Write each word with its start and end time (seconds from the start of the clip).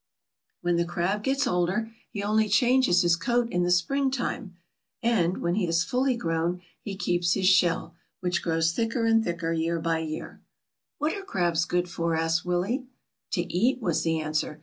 ^ 0.01 0.03
When 0.61 0.77
the 0.77 0.83
crab 0.83 1.21
gets 1.21 1.45
older, 1.45 1.91
he 2.09 2.23
only 2.23 2.49
changes 2.49 3.03
his 3.03 3.15
coat 3.15 3.51
in 3.51 3.61
the 3.61 3.69
springtime, 3.69 4.55
and, 5.03 5.37
when 5.43 5.53
he 5.53 5.67
is 5.67 5.83
fully 5.83 6.17
grown, 6.17 6.59
he 6.81 6.95
keeps 6.97 7.33
his 7.33 7.45
shell, 7.47 7.93
which 8.19 8.41
grows 8.41 8.71
thicker 8.71 9.05
and 9.05 9.23
thicker 9.23 9.53
year 9.53 9.77
by 9.79 9.99
year." 9.99 10.41
^ 10.43 10.45
What 10.97 11.13
are 11.13 11.21
crabs 11.21 11.65
good 11.65 11.87
for?" 11.87 12.15
asked 12.15 12.43
Willie. 12.43 12.87
^^To 13.33 13.45
eat," 13.47 13.79
was 13.79 14.01
the 14.01 14.19
answer. 14.19 14.59